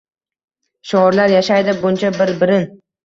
Shoirlar 0.91 1.35
yashaydi 1.35 1.77
bunda, 1.85 2.11
bir-birin 2.21 2.67